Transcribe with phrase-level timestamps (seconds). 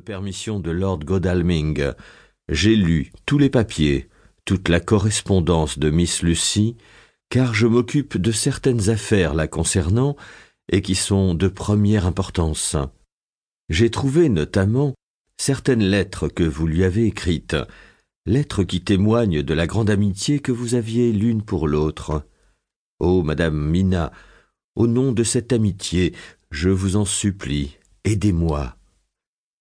[0.00, 1.92] permission de Lord Godalming,
[2.48, 4.08] j'ai lu tous les papiers,
[4.44, 6.76] toute la correspondance de Miss Lucy,
[7.28, 10.16] car je m'occupe de certaines affaires la concernant
[10.70, 12.76] et qui sont de première importance.
[13.68, 14.94] J'ai trouvé notamment
[15.36, 17.56] certaines lettres que vous lui avez écrites,
[18.26, 22.26] lettres qui témoignent de la grande amitié que vous aviez l'une pour l'autre.
[23.00, 24.12] Oh, madame Mina,
[24.76, 26.14] au nom de cette amitié,
[26.50, 28.76] je vous en supplie, aidez-moi.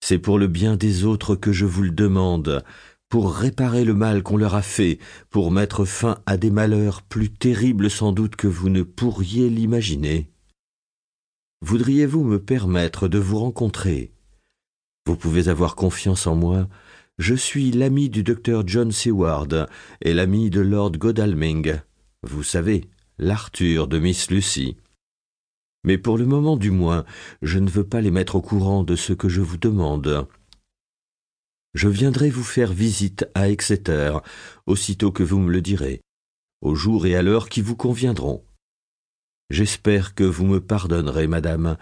[0.00, 2.62] C'est pour le bien des autres que je vous le demande,
[3.08, 4.98] pour réparer le mal qu'on leur a fait,
[5.30, 10.30] pour mettre fin à des malheurs plus terribles sans doute que vous ne pourriez l'imaginer.
[11.60, 14.12] Voudriez-vous me permettre de vous rencontrer?
[15.06, 16.68] Vous pouvez avoir confiance en moi.
[17.18, 19.68] Je suis l'ami du docteur John Seward
[20.02, 21.76] et l'ami de Lord Godalming.
[22.22, 22.84] Vous savez,
[23.18, 24.76] l'Arthur de Miss Lucy.
[25.84, 27.04] Mais pour le moment du moins,
[27.42, 30.26] je ne veux pas les mettre au courant de ce que je vous demande.
[31.74, 34.18] Je viendrai vous faire visite à Exeter,
[34.66, 36.00] aussitôt que vous me le direz,
[36.60, 38.44] au jour et à l'heure qui vous conviendront.
[39.50, 41.76] J'espère que vous me pardonnerez, madame.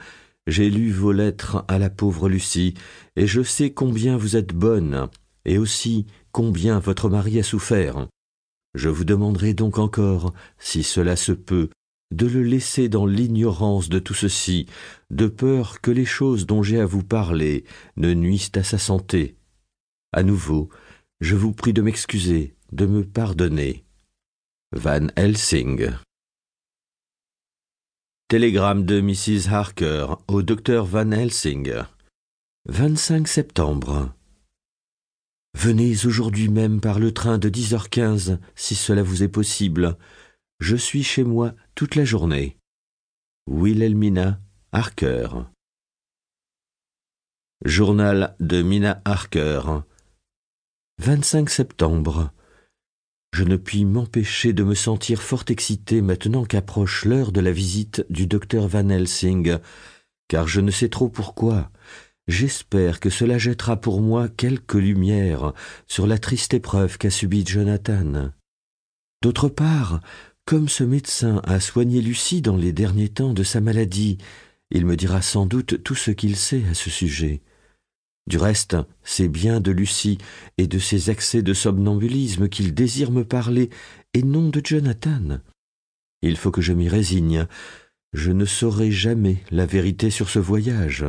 [0.47, 2.75] J'ai lu vos lettres à la pauvre Lucie,
[3.17, 5.09] et je sais combien vous êtes bonne,
[5.45, 8.07] et aussi combien votre mari a souffert.
[8.75, 11.71] Je vous demanderai donc encore, si cela se peut,
[12.13, 14.67] de le laisser dans l'ignorance de tout ceci,
[15.11, 17.65] de peur que les choses dont j'ai à vous parler
[17.97, 19.37] ne nuisent à sa santé.
[20.13, 20.69] À nouveau,
[21.21, 23.85] je vous prie de m'excuser, de me pardonner.
[24.73, 25.91] Van Helsing.
[28.29, 29.49] Télégramme de Mrs.
[29.53, 31.73] Harker au docteur Van Helsing.
[32.69, 34.13] 25 septembre.
[35.57, 39.97] Venez aujourd'hui même par le train de 10h15, si cela vous est possible.
[40.59, 42.57] Je suis chez moi toute la journée.
[43.47, 44.41] Wilhelmina
[44.73, 45.29] Harker.
[47.65, 49.83] Journal de Mina Harker.
[50.99, 52.31] 25 septembre.
[53.35, 58.07] Je ne puis m'empêcher de me sentir fort excité maintenant qu'approche l'heure de la visite
[58.09, 59.59] du docteur Van Helsing,
[60.27, 61.71] car je ne sais trop pourquoi.
[62.29, 65.53] J'espère que cela jettera pour moi quelque lumière
[65.87, 68.33] sur la triste épreuve qu'a subie Jonathan.
[69.23, 70.01] D'autre part,
[70.47, 74.17] comme ce médecin a soigné Lucie dans les derniers temps de sa maladie,
[74.71, 77.43] il me dira sans doute tout ce qu'il sait à ce sujet.
[78.29, 80.19] Du reste, c'est bien de Lucie
[80.57, 83.71] et de ses accès de somnambulisme qu'il désire me parler,
[84.15, 85.41] et non de Jonathan.
[86.23, 87.47] Il faut que je m'y résigne.
[88.13, 91.05] Je ne saurai jamais la vérité sur ce voyage.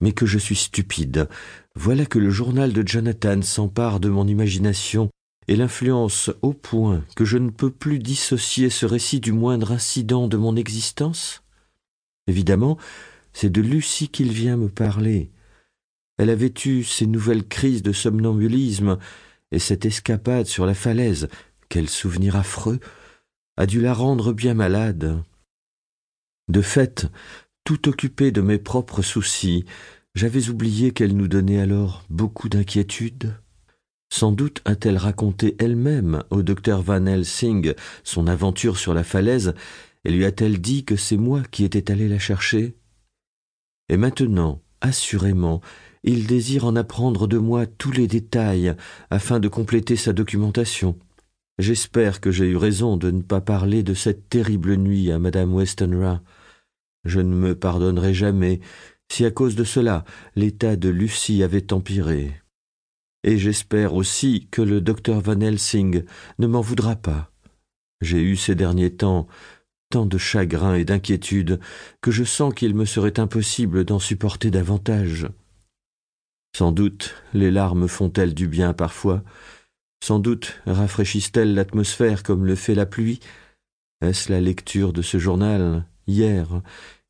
[0.00, 1.28] Mais que je suis stupide.
[1.74, 5.10] Voilà que le journal de Jonathan s'empare de mon imagination
[5.48, 10.28] et l'influence au point que je ne peux plus dissocier ce récit du moindre incident
[10.28, 11.42] de mon existence?
[12.26, 12.78] Évidemment,
[13.32, 15.30] c'est de Lucie qu'il vient me parler.
[16.18, 18.98] Elle avait eu ces nouvelles crises de somnambulisme
[19.50, 21.28] et cette escapade sur la falaise,
[21.68, 22.80] quel souvenir affreux,
[23.56, 25.22] a dû la rendre bien malade.
[26.48, 27.06] De fait,
[27.64, 29.64] tout occupé de mes propres soucis,
[30.14, 33.34] j'avais oublié qu'elle nous donnait alors beaucoup d'inquiétude.
[34.10, 37.74] Sans doute a-t-elle raconté elle-même au docteur Van Helsing
[38.04, 39.54] son aventure sur la falaise,
[40.04, 42.76] et lui a-t-elle dit que c'est moi qui étais allé la chercher?
[43.88, 45.60] Et maintenant, assurément,
[46.04, 48.74] il désire en apprendre de moi tous les détails
[49.10, 50.98] afin de compléter sa documentation.
[51.58, 55.52] J'espère que j'ai eu raison de ne pas parler de cette terrible nuit à madame
[55.54, 56.22] Westenra.
[57.04, 58.60] Je ne me pardonnerai jamais
[59.10, 60.04] si à cause de cela
[60.36, 62.32] l'état de Lucie avait empiré
[63.24, 66.04] et j'espère aussi que le docteur Van Helsing
[66.38, 67.30] ne m'en voudra pas.
[68.00, 69.26] J'ai eu ces derniers temps
[69.90, 71.60] tant de chagrin et d'inquiétude
[72.00, 75.28] que je sens qu'il me serait impossible d'en supporter davantage.
[76.56, 79.22] Sans doute les larmes font-elles du bien parfois,
[80.02, 83.20] sans doute rafraîchissent-elles l'atmosphère comme le fait la pluie.
[84.00, 86.62] Est-ce la lecture de ce journal, hier,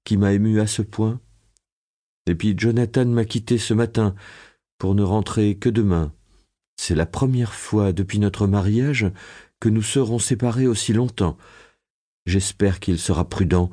[0.04, 1.20] qui m'a ému à ce point?
[2.26, 4.14] Et puis Jonathan m'a quitté ce matin,
[4.78, 6.12] pour ne rentrer que demain.
[6.76, 9.10] C'est la première fois depuis notre mariage
[9.60, 11.36] que nous serons séparés aussi longtemps.
[12.26, 13.70] J'espère qu'il sera prudent,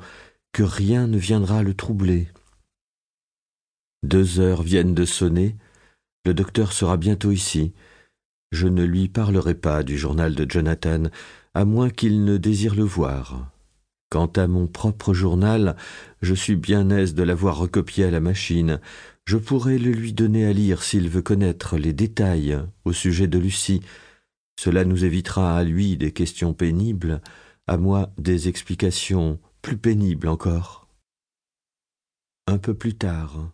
[0.52, 2.28] que rien ne viendra le troubler.
[4.02, 5.56] Deux heures viennent de sonner.
[6.24, 7.72] Le docteur sera bientôt ici.
[8.52, 11.04] Je ne lui parlerai pas du journal de Jonathan,
[11.54, 13.50] à moins qu'il ne désire le voir.
[14.10, 15.76] Quant à mon propre journal,
[16.22, 18.80] je suis bien aise de l'avoir recopié à la machine.
[19.26, 23.40] Je pourrais le lui donner à lire s'il veut connaître les détails au sujet de
[23.40, 23.82] Lucie.
[24.56, 27.20] Cela nous évitera à lui des questions pénibles,
[27.66, 30.88] à moi des explications plus pénibles encore.
[32.46, 33.50] Un peu plus tard,